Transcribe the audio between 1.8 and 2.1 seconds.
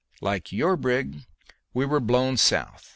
were